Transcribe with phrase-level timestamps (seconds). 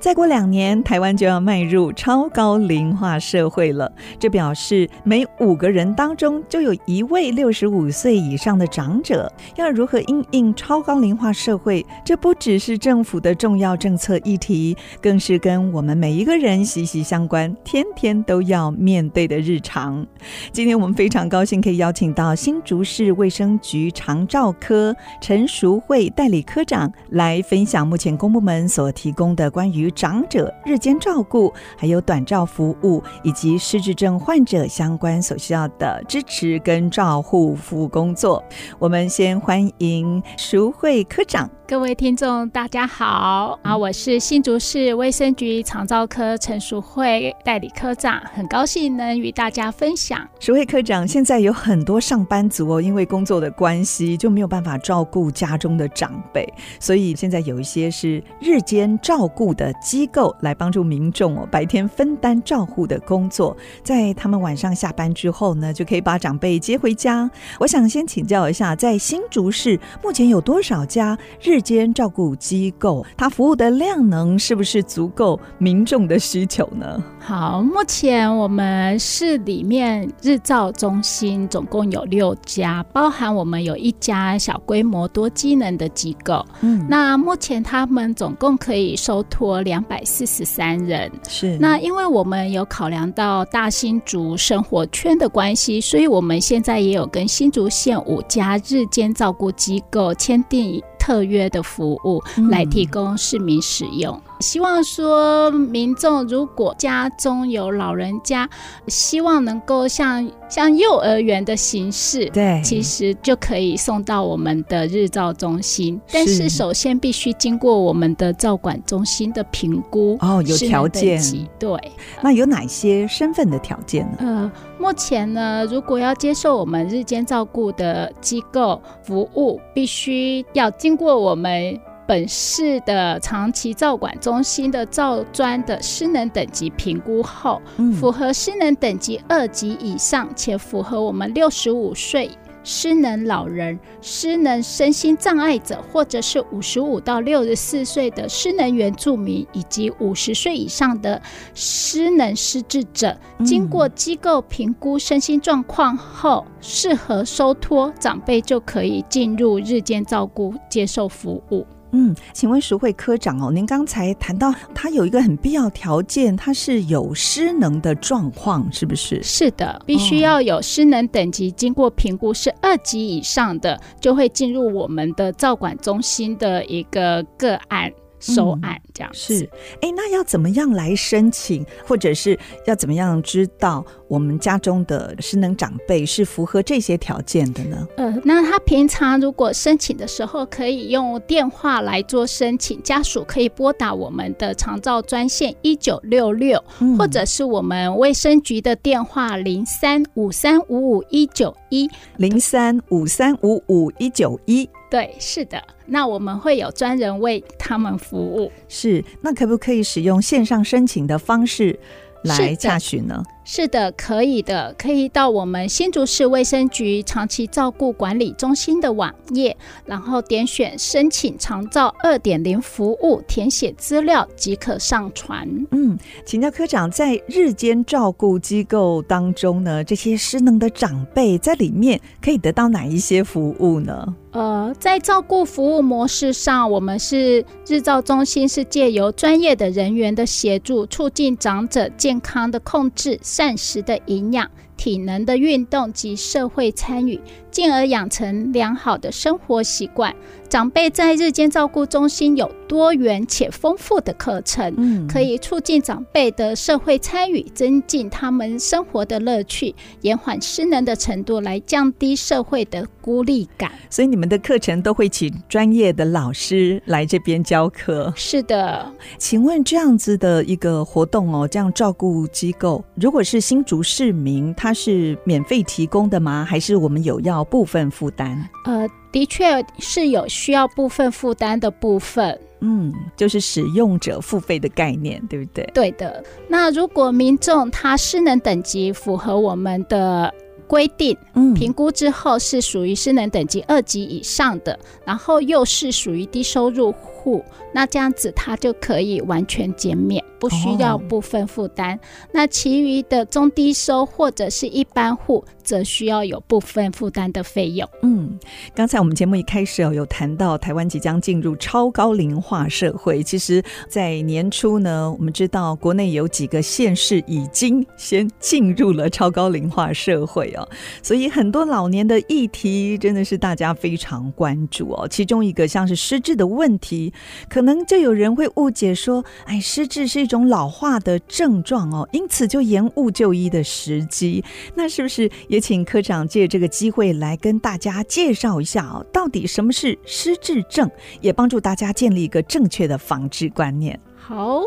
[0.00, 3.90] 再过两年，台湾就要迈入超高龄化社会了。
[4.18, 9.32] 这表示每五个人当中就有一位六十五岁以上的长者。
[9.56, 11.84] 要如何因应超高龄化社会？
[12.04, 20.06] 这不只是政府的重要政策议题，更是跟我们每一个人息息相关，天天都要面对的日常。
[20.52, 29.53] 今天我们非常高兴可以邀请到新竹市卫生局长照科陈淑慧代理科长来分享目前公部门所提供的。
[29.54, 38.42] 关于长者日间照顾，还有短照服务，以及失智症患者相关所需要的支持跟照护服务工作，
[38.80, 41.48] 我们先欢迎淑慧科长。
[41.66, 43.74] 各位听众，大家好啊！
[43.74, 50.28] 我是新竹市卫生局长照科陈淑慧代理科长，很高兴能与大家分享。
[50.38, 56.46] 淑慧科长，现在有很多上班族哦，因为工作的关系就没有办法照顾家中的长辈，
[56.78, 67.28] 所以现在有一些是日间照顾的机构来帮助民众哦，白天分担照护的工作，在他们晚上下班之后呢，就可以把长辈接回家。
[67.58, 77.00] 我想先请教一下，在新竹市目前有多少家日日间照顾机构，它服务的量能是不是足够民众的需求呢？
[77.20, 86.44] 好，目前我们市里面日照中心总共有六家，包含我们有一家小规模多机能的机构。
[86.60, 91.10] 嗯，那目前他们总共可以收托两百四十三人。
[91.28, 100.80] 是，那因为我们有考量到大新竹生活圈的关系，所以我们现在也有跟新竹县五家日间照顾机构签订。
[101.04, 104.16] 特约的服务来提供市民使用。
[104.16, 108.46] 嗯希望说，民众如果家中有老人家，
[108.88, 115.98] 希望能够像像幼儿园的形式，对，其实就可以送到我们的日照中心。
[116.12, 121.22] 但是首先必须经过我们的照管中心的评估哦，有条件。
[121.58, 121.78] 对，
[122.20, 124.18] 那有哪些身份的条件呢？
[124.18, 124.52] 呃，
[124.84, 131.80] 目前呢，如果要接受我们日间照顾的机构服务，必须要经过我们。
[132.06, 137.62] 本市的长期照管中心的照专的失能等级评估后，
[137.98, 142.30] 符合失能等级二级以上，且符合我们六十五岁
[142.64, 151.22] 失能老人、失能身心障碍者，或者是五十五到六十四岁的失能原住民，以及五十岁以上的
[151.54, 161.66] 失能失智者，经过机构评估身心状况后，适合收托长辈，就可以进入日间照顾接受服务。
[161.96, 169.22] 嗯，请问淑慧科长哦，您刚才谈到他有一个很必要条件，他是有失能的状况，是不是？
[169.22, 177.90] 是的，必须要有失能等级，经过评估是二级以上的，就会进入我们的照管中心的一个个案。
[178.20, 179.50] 收案这样、嗯、是，
[179.82, 187.84] 哎，那要怎么样来申请，或者是要怎么样知道我们家中的失能长辈是符合这些条件的呢？
[187.96, 196.62] 呃，那他平常如果申请的时候，可以用电话来做申请，家属可以拨打我们的长照专线一九六六，
[196.96, 204.70] 或者是我们卫生局的电话零三五三五五一九一零三五三五五一九一。
[204.88, 208.52] 对，是的，那我们会有专人为他们服务。
[208.68, 211.76] 是，那可不可以使用线上申请的方式
[212.22, 213.20] 来洽询呢？
[213.44, 225.46] 是的，可以的，可以到我们新竹市卫生局长期照顾管理中心的网页，然后点选申请长照二点零服务，填写资料即可上传。
[225.72, 234.14] 嗯，请教科长，在日间照顾机构当中呢，这些失能的长辈在里面可以得到哪一些服务呢？
[234.32, 243.16] 呃，在照顾服务模式上，我们是日照中心是借由专业的人员的协助，促进长者健康的控制。
[243.36, 247.20] 膳食的营养、体能的运动及社会参与，
[247.50, 250.14] 进而养成良好的生活习惯。
[250.54, 263.72] 长辈在日间照顾中心有多元且丰富的课程，嗯，可以促进长辈的社会参与，增进他们生活的乐趣，延缓失能的程度，来降低社会的孤立感。
[263.90, 268.12] 所以你们的课程都会请专业的老师来这边教课。
[268.14, 276.46] 是的，请问这样子的一个活动哦，这样照顾机构，如果是新竹市民，它是免费提供的吗？
[276.48, 278.48] 还是我们有要部分负担？
[278.66, 282.36] 呃，的确是有需要部分负担的部分。
[282.58, 285.64] 嗯，就是使用者付费的概念，对不对？
[285.72, 286.24] 对的。
[286.48, 290.34] 那如果民众他失能等级符合我们的
[290.66, 296.90] 规定，嗯，评估之后是属于失能等级二级以上的，然后又是属于低收入
[297.24, 297.42] 户，
[297.72, 300.22] 那这样子他就可以完全减免。
[300.36, 302.00] 不需要部分负担，哦，
[302.32, 307.88] 那其余的中低收或者是一般户，则需要有部分负担的费用。
[308.02, 308.38] 嗯，
[308.74, 313.22] 刚才我们节目一开始哦，有谈到台湾即将进入超高龄化社会。
[313.22, 320.68] 其实，在年初呢，我们知道国内有几个县市已经先进入了超高龄化社会哦，
[321.02, 325.08] 所以很多老年的议题真的是大家非常关注哦。
[325.08, 327.10] 其中一个像是失智的问题，
[327.48, 330.44] 可能就有人会误解说，哎，失智是一种。
[330.44, 334.44] 老化的症状哦，因此就延误就医的时机。
[334.74, 340.88] 那是不是也请科长借这个机会来跟大家介绍一下哦，到底什么是失智症，
[341.20, 343.98] 也帮助大家建立一个正确的防治观念。
[344.16, 344.62] 好。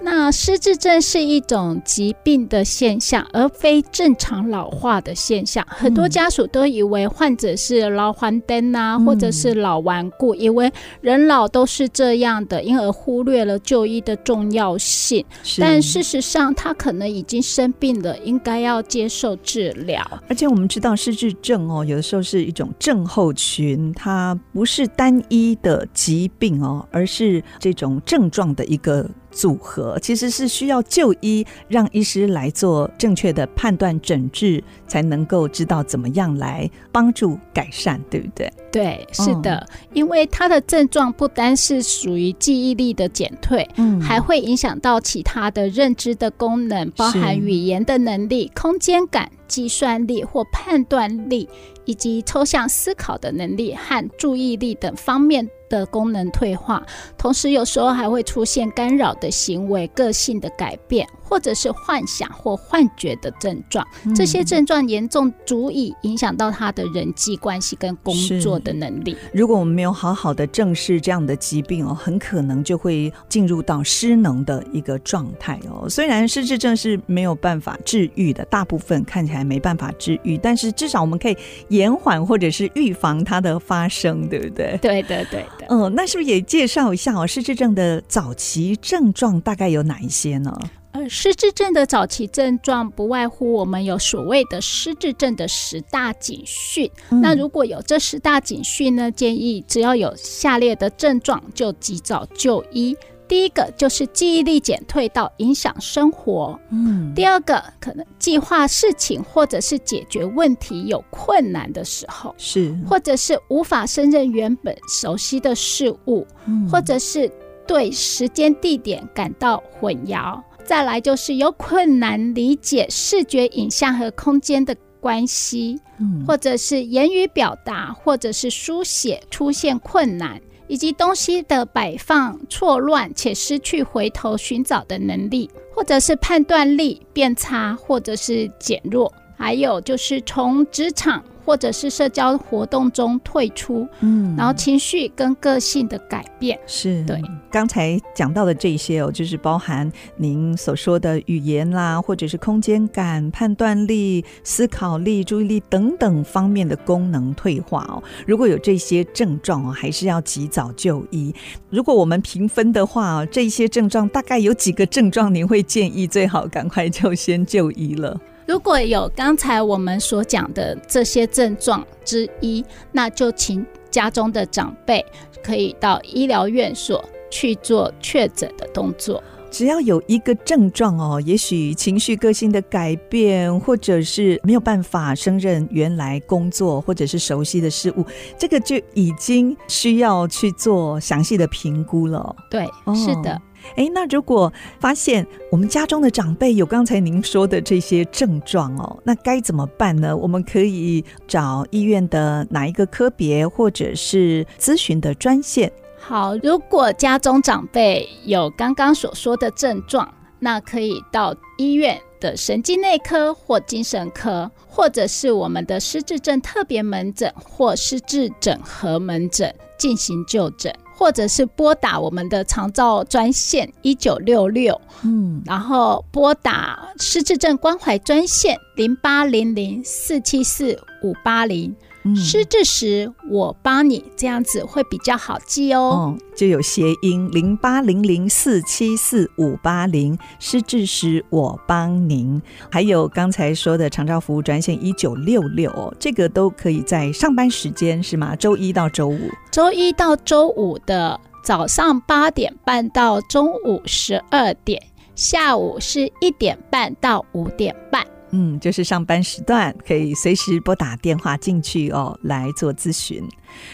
[0.00, 5.66] 那失智症是一种疾病的现象，而非正常老化的现象。
[5.68, 15.24] 很多家属都以为患者是老还灯啊，或者是老顽固，以为人老都是这样的，因而忽略了就医的重要性。
[15.58, 20.04] 但事实上，他可能已经生病了，应该要接受治疗。
[20.28, 29.08] 而且我们知道，失智症哦，有的时候是一种症候群，它不是单一的疾病哦，而是这种症状的一个。
[29.36, 38.50] 组合其实是需要就医，让医师来做正确的判断诊治，才能够知道怎么样来帮助改善，对不对？
[38.72, 51.46] 对，是的，哦、因为他的症状不单是属于记忆力的减退，嗯，还会影响到其他的认知的功能，包含语言的能力、空间感、计算力或判断力，
[51.84, 55.46] 以及抽象思考的能力和注意力等方面。
[55.68, 56.84] 的功能退化，
[57.16, 63.86] 同时有时候还会出现干扰的行为、个性的改变，或者是幻想或幻觉的症状。
[64.14, 69.16] 这些症状严重，足以影响到他的人际关系跟工作的能力。
[69.32, 75.88] 如果我们没有好好的正视这样的疾病哦，很可能就会进入到失能的一个状态哦。
[75.88, 81.36] 虽然失智症是没有办法治愈的，大部分看起来没办法治愈，但是至少我们可以
[81.68, 84.78] 延缓或者是预防它的发生，对不对？
[84.80, 85.66] 对的对的。
[85.68, 87.26] 嗯，那是不是也介绍一下哦？
[87.26, 90.56] 失智症的早期症状大概有哪一些呢？
[90.96, 96.90] 呃，失智症的早期症状不外乎我们有所谓的失智症的十大警讯。
[97.10, 97.20] 嗯。
[97.20, 102.96] 那如果有这十大警讯呢，建议只要有下列的症状就及早就医。
[103.28, 117.28] 第一个就是记忆力减退到影响生活，嗯，第二个可能计划事情或者是解决问题有困难的时候，是，或者是无法胜任原本熟悉的事物，嗯，或者是
[117.66, 130.40] 对时间地点感到混淆，再来就是有困难理解视觉影像和空间的关系，嗯，或者是言语表达或者是书写出现困难。
[130.68, 141.22] 以及东西的摆放错乱且失去回头寻找的能力，或者是判断力变差，或者是减弱，还有就是从职场。
[141.46, 147.22] 或者是社交活动中退出，嗯，然后情绪跟个性的改变，是对。
[147.52, 158.02] 刚才讲到的这些哦，就是包含您所说的语言啦，或者是空间感、判断力、思考力、注意力等等方面的功能退化哦。
[158.26, 161.32] 如果有这些症状哦，还是要及早就医。
[161.70, 168.20] 如果我们评分的话，这些症状大概有几个症状，您会建议最好赶快就先就医了。
[168.46, 175.04] 如果有刚才我们所讲的这些症状之一，那就请家中的长辈
[175.42, 179.22] 可以到医疗院所去做确诊的动作。
[179.50, 188.04] 只要有一个症状哦，也许情绪、个性的改变，或者是没有办法胜任原来工作或者是熟悉的事物，
[188.36, 192.36] 这个就已经需要去做详细的评估了。
[192.50, 193.40] 对，哦、是的。
[193.74, 200.16] 哎，那如果发现我们家中的长辈有刚才您说的这些症状哦，那该怎么办呢？
[200.16, 205.72] 我们可以找医院的哪一个科别，或者是咨询的专线？
[205.98, 210.08] 好，如果家中长辈有刚刚所说的症状，
[210.38, 220.72] 那可以到医院的神经内科或精神科，或者是我们的失智症特别门诊或失智整合门诊进行就诊。
[220.96, 231.76] 或者是拨打我们的长照专线一九六六，嗯，然后拨打失智症关怀专线零八零零四七四五八零。
[232.14, 235.80] 失智时我帮你，这样子会比较好记哦。
[235.80, 240.16] 哦，就有谐音零八零零四七四五八零。
[240.38, 248.36] 失智时我帮您，还有刚才说的长照服务专线一九六六，这个都可以在上班时间是吗？
[248.36, 249.18] 周一到周五，
[249.50, 254.82] 周一到周五的早上八点半到中午十二点，
[255.14, 258.06] 下午是一点半到五点半。
[258.30, 263.22] 嗯，就是上班时段可以随时拨打电话进去哦，来做咨询。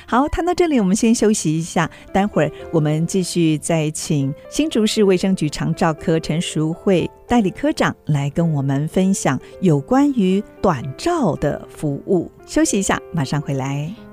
[0.06, 12.30] 好，谈到这里，我们先休息一下，待会儿我们继续再请新竹市卫生局长照科陈淑慧代理科长来跟我们分享有关于短照的服务。
[12.46, 14.11] 休息一下，马上回来。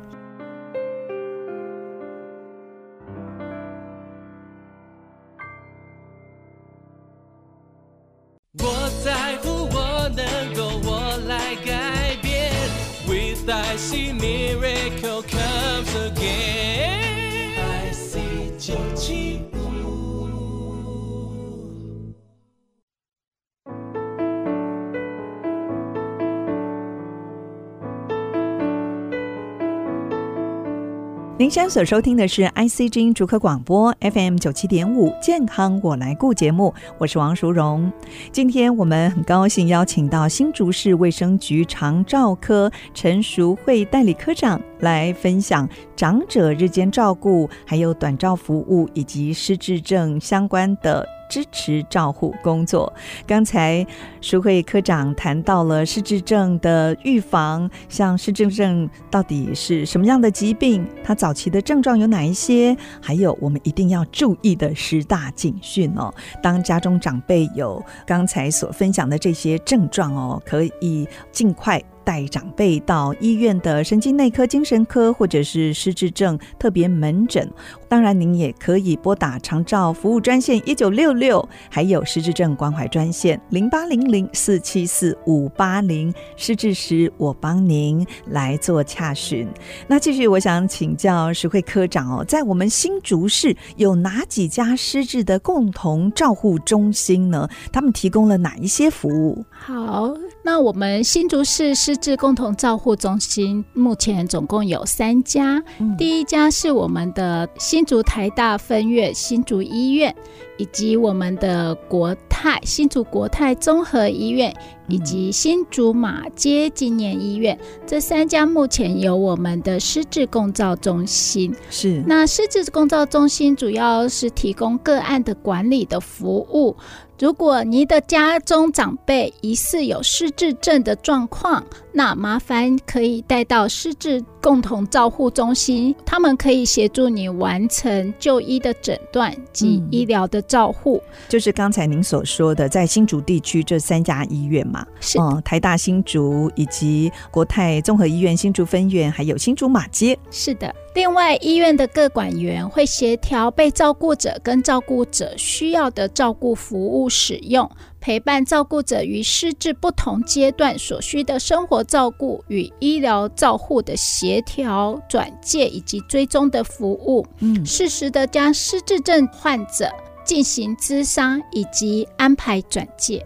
[31.40, 37.90] 您现在所收听的是 ICG 竹科广播 FM 九七点五健康我来顾节目，我是王淑荣。
[38.30, 45.66] 今天我们很高兴邀请到新竹市卫生局长照科陈淑慧代理科长来分享
[45.96, 51.08] 长者日间照顾，还有短照服务以及失智症相关的。
[51.30, 52.92] 支持照护工作。
[53.26, 53.86] 刚才
[54.20, 60.86] 淑慧科长谈到了失智症的预防，像失智症到底是什么样的疾病？
[61.02, 62.76] 它早期的症状有哪一些？
[63.00, 66.14] 还有我们一定要注意的十大警讯哦。
[66.42, 71.82] 当家中长辈有刚才所分享的这些症状哦，可以尽快。
[72.10, 77.48] 带长辈到医院的神经内科、精神科，或者是失智症特别门诊。
[77.88, 86.12] 当然，您也可以拨打长照服务专线一九六六，还有失智症关怀专线零八零零四七四五八零。
[86.36, 89.48] 失智时，我帮您来做洽询。
[89.88, 97.48] 那继续，我想请教石慧科长哦，在我们新竹市有哪几家失智的共同照护中心呢？
[97.72, 99.46] 他们提供了哪一些服务？
[99.52, 100.12] 好。
[100.42, 110.16] 那我们新竹市失智共同照护中心目前总共有三家，嗯、第一家是我们的新竹台大分院新竹医院，
[110.58, 114.56] 以及我们的国泰新竹国泰综合医院，
[114.88, 121.54] 以及新竹马街纪念医院，嗯、这三家目前有我们的失智共照中心。
[121.70, 126.76] 是，那失智共照中心主要是提供个案的管理的服务。
[127.20, 131.62] 如果您的家中长辈疑似有失智症的状况，
[131.92, 141.02] 那麻烦可以带到失智共同照护中心，他们可以协助你完成就医的诊断及医疗的照护。
[141.06, 150.18] 嗯，就是刚才您所说的，在新竹地区这三家医院嘛，是，嗯，台大新竹以及国泰综合医院新竹分院，还有新竹马街。
[150.32, 150.74] 是的。
[150.96, 157.70] 另外，医院的各管员会协调被照顾者跟照顾者需要的照顾服务使用，
[158.02, 167.26] 陪伴照顾者于失智不同阶段所需的生活照顾与医疗照护的协调、转介以及追踪的服务。
[167.40, 169.92] 嗯，适时的将失智症患者
[170.24, 173.26] 进行咨商以及安排转介，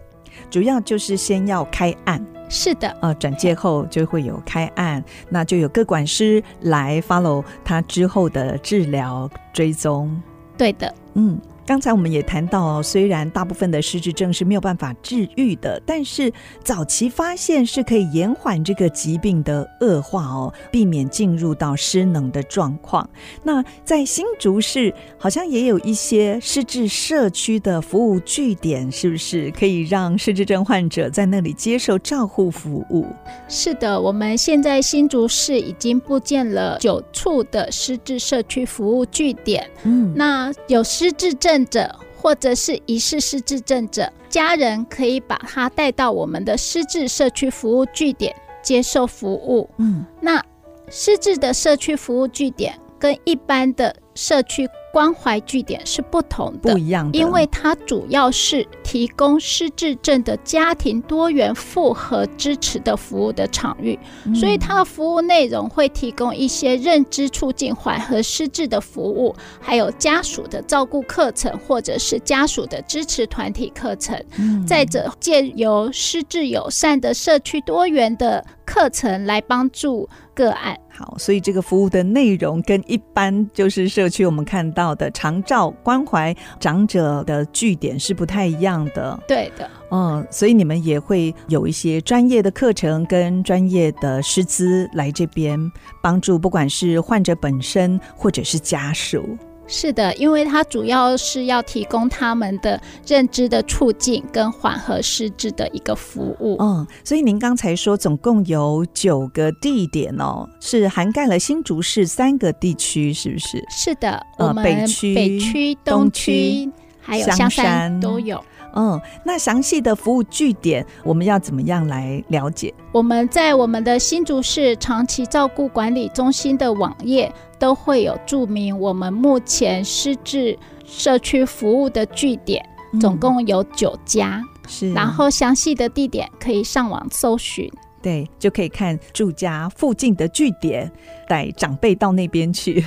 [0.50, 2.24] 主要就是先要开案。
[2.50, 10.22] 是的，呃，转介后就会有开案，那就有各管师来 follow 他之后的治疗追踪。
[10.56, 11.40] 对的，嗯。
[11.66, 16.30] 刚才我们也谈到，虽然大部分的失智症是没有办法治愈的，但是
[16.62, 23.08] 早期发现是可以延缓这个疾病的恶化哦，避免进入到失能的状况。
[23.42, 33.06] 那在新竹市好像也有一些失智社区的服务据点，是不是可以让失智症患者在那里接受照护服务？
[33.48, 39.66] 是的，我们现在新竹市已经布建了九处的失智社区服务据点。
[39.84, 41.53] 嗯，那有失智症。
[41.66, 49.68] 者或者是疑似失智症者，家人可以把他带到我们的失智社区服务据点接受服务。
[49.76, 50.42] 嗯，那
[50.88, 74.16] 失智的社区服务据点跟一般的社区关怀据点是不同的，不一样的，因为它主要是提供失智症的家庭多元复合支持的服务的场域，嗯、所以它的服务内容会提供一些认知促进缓和失智的服务，还有家属的照顾课程，或者是家属的支持团体课程。
[74.38, 80.78] 嗯、再者，借由失智友善的社区多元的课程来帮助个案。
[80.96, 89.18] 好，所以这个服务的内容跟一般就是社区我们看到的长照关怀长者的据点是不太一样的。
[89.26, 95.58] 对的，嗯，所以你们也会有一些专业的课程跟专业的师资来这边
[96.00, 99.36] 帮助，不管是患者本身或者是家属。
[99.66, 106.56] 是的，因为它主要是要提供他们的认知的促进跟缓和失智的一个服务。
[106.60, 113.64] 嗯，所以您刚才说总共有九个地点哦，是涵盖了新竹市三个地区，是不是？
[113.70, 118.44] 是的，呃，北区、北区、东区还有香山都有。
[118.76, 122.74] 嗯，那详细的服务据点我们要怎么样来了解？
[122.92, 132.64] 我们在我们的新竹市长期照顾管理中心的网页都会有注明我们目前失智社区服务的据点，
[133.00, 134.42] 总共有九家。
[134.42, 137.70] 嗯、是，然后详细的地点可以上网搜寻，
[138.02, 140.90] 对，就可以看住家附近的据点，
[141.28, 142.84] 带长辈到那边去。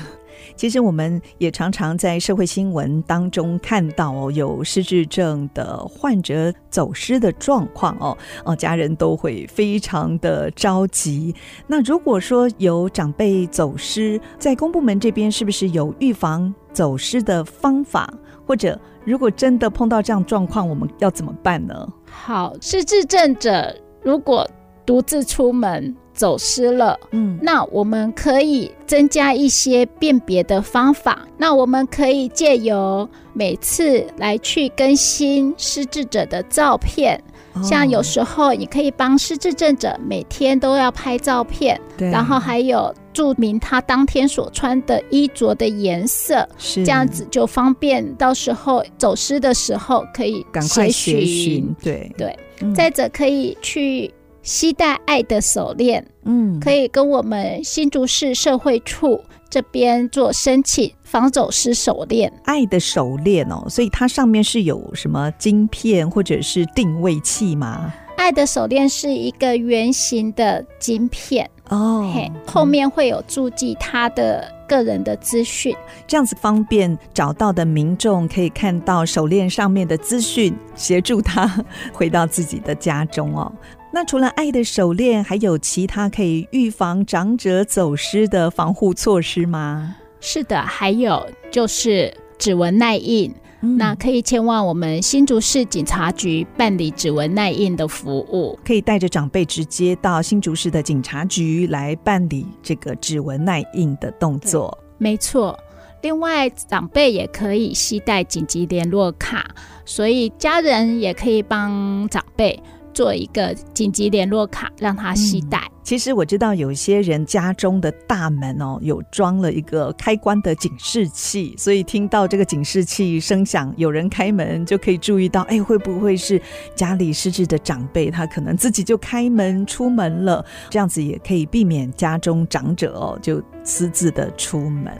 [0.56, 11.34] 其实我们也常常在社会新闻当中看到，有失智症的患者走失的状况哦，哦，家人都会非常的着急。
[11.68, 18.12] 那如果说有长辈走失，在公部门这边是不是有预防走失的方法？
[18.46, 21.88] 或者如果真的碰到这样状况，我们要怎么办呢？
[22.10, 24.50] 好，失智症者如果
[24.88, 31.28] 独自出门，走失了，嗯，那我们可以增加一些辨别的方法。
[31.38, 37.22] 那我们可以借由每次来去更新失智者的照片，
[37.54, 52.34] 哦、像有时候你可以帮失智症者每天都要拍照片，对，然后还有注明他当天所穿的衣着的颜色，是这样子就方便到时候走失的时候可以赶快寻寻，对对。
[52.62, 54.12] 嗯、再者可以去。
[54.48, 62.32] 携带爱的手链，嗯，可以跟我们新竹市社会处这边做申请防走失手链。
[62.46, 67.94] 爱的手链哦，所以它上面是有什么晶片或者是定位器吗？
[68.16, 75.76] 爱的手链是一个圆形的晶片哦，嘿，后面会有注记他的个人的资讯，
[76.08, 83.52] 这样子方便找到的民众可以看到手链上面的资讯，协助他回到自己的家中哦。
[83.98, 89.96] 那除了爱的手链，还有其他可以预防长者走失的防护措施吗？
[90.20, 104.78] 是的，还有就是指纹耐印，嗯、那可以前往我们新竹市警察局办理指纹耐印的服务，可以带着长辈直接到新竹市的警察局来办理这个指纹耐印的动作。
[105.00, 105.58] 没错，
[106.04, 109.44] 另外长辈也可以携带紧急联络卡，
[109.86, 112.62] 所以家人也可以帮长辈。
[112.98, 115.62] 做一个紧急联络卡，让他携带。
[115.88, 126.42] 其实我知道有些人家中的大门哦，有装了一个开关的警示器，所以听到这个警示器声响，有人开门就可以注意到，哎，会不会是
[126.76, 128.12] 家里失智的长辈？
[128.12, 134.92] 他可能自己就开门出门了，这样子也可以避免家中长者哦就私自的出门。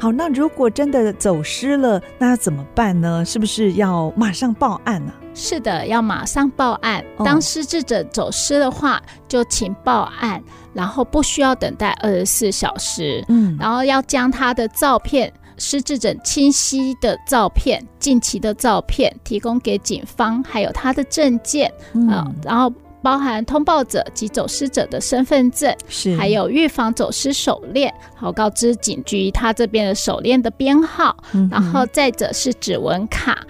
[0.00, 3.24] 好，那如果真的走失了，那怎么办呢？
[3.24, 5.12] 是不是要马上报案呢？
[5.34, 7.02] 是的，要马上报案。
[7.24, 10.31] 当失智者走失的话，就请报案。
[10.72, 33.44] 然后不需要等待二十四小时，嗯，然后要将他的照片、失智者清晰的照片、近期的照片提供给警方，还有他的证件，嗯、呃，然后包含通报者及走失者的身份证，是，还有预防走失手链，好告知警局他这边的手链的编号，嗯、然后再者是指纹卡。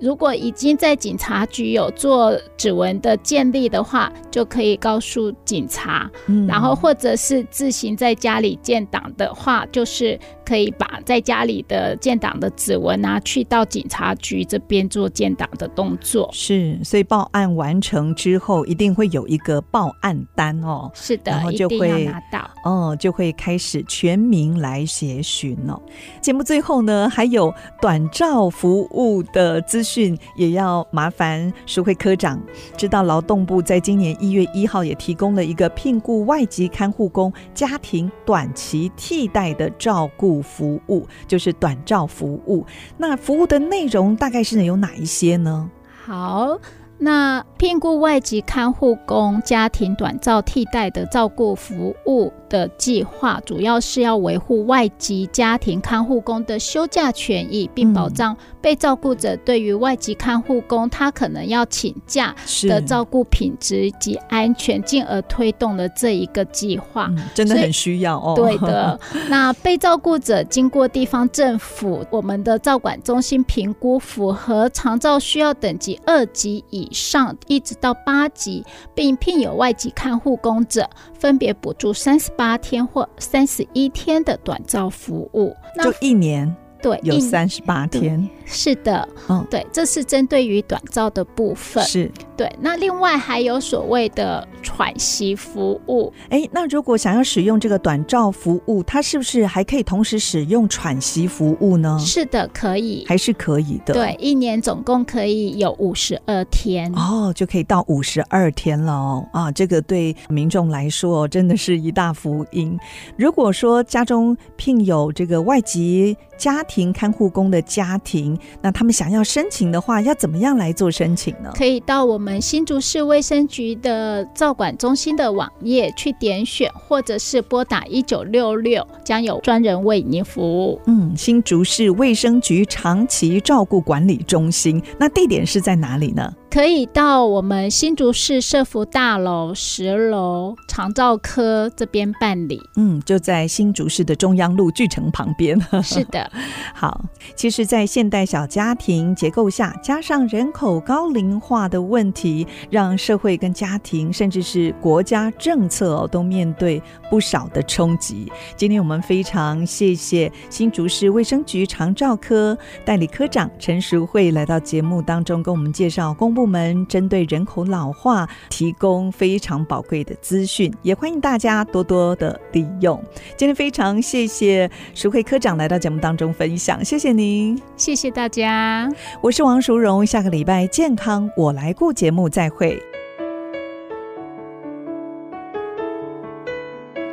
[0.00, 6.10] 如果已经在警察局有做指纹的建立的话，就可以告诉警察。
[6.26, 16.30] 嗯，然后或者是自行在家里建档的话，就是可以把在家里的建档的指纹拿去到警察局这边做建档的动作。
[16.32, 20.90] 是，所以报案完成之后，一定会有一个报案单哦。
[20.94, 25.78] 是的，然后就会拿到哦，就会开始全民来协寻哦。
[26.22, 29.88] 节目最后呢，还有短照服务的资讯。
[29.98, 32.38] 讯也要麻烦淑慧科长，
[32.76, 42.66] 知道劳动部在今年一月一号也提供了一个聘雇外籍看护工家庭短期替代的照顾服务，就是短照服务。
[42.96, 45.70] 那服务的内容大概是有哪一些呢？
[46.04, 46.58] 好。
[47.00, 67.08] 那聘雇外籍看护工、家庭短照替代的照顾服务的计划，主要是要维护外籍家庭看护工的休假权益，并保障被照顾者对于外籍看护工他可能要请假的照顾品质及安全，进而推动了这一个计划。
[67.10, 68.34] 嗯，真的很需要哦。
[68.36, 68.98] 对的。
[69.28, 86.54] 那被照顾者经过地方政府我们的照管中心评估，符合长照需要等级二级以以上一直到八级，并聘有外籍看护工者，分别补助三十八天或三十一天的短照服务，就一年。
[86.80, 88.28] 对，有三十八天。
[88.44, 91.84] 是的，嗯，对，这是针对于短照的部分。
[91.84, 92.50] 是，对。
[92.60, 96.10] 那另外还有所谓的喘息服务。
[96.30, 101.98] 哎，那如果想要使用这个短照服务，它是不是还可以同时使用喘息服务呢？
[102.00, 103.92] 是的，可以，还是可以的。
[103.92, 106.90] 对，一年总共可以有五十二天。
[106.94, 109.28] 哦，就可以到五十二天了哦。
[109.32, 112.78] 啊，这个对民众来说真的是一大福音。
[113.16, 121.50] 如果说家中聘有这个外籍家庭看护工的家庭，那他们想要申请的话，要怎么样来做申请呢？
[121.54, 130.80] 可以到我们新竹市卫生局的照管中心的网页去点选，或者是拨打一九六六，将有专人为您服务。
[130.86, 136.32] 嗯，新竹市卫生局长期照顾管理中心，那地点是在哪里呢？
[136.50, 142.62] 可以到我们新竹市社福大楼十楼长照科这边办理。
[142.76, 145.60] 嗯，就在新竹市的中央路巨城旁边。
[145.84, 146.30] 是的，
[146.74, 147.04] 好。
[147.36, 158.32] 其实，在现代小家庭结构下，加上人口高龄化的问题，让社会跟家庭，甚至是国家政策哦，都面对不少的冲击。
[158.56, 162.56] 今天我们非常谢谢新竹市卫生局长照科
[162.86, 173.02] 代理科长陈淑慧来到节目当中，跟我们介绍公部门针对人口老化提供非常宝贵的资讯，也欢迎大家多多的利用。
[173.36, 178.88] 今天非常谢谢淑慧科长来到节目当中分享，谢谢您，谢谢大家，
[179.20, 182.80] 我是王淑荣，下个礼拜健康我来顾节目再会。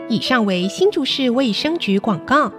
[0.08, 2.52] 以上为新竹市卫生局广告。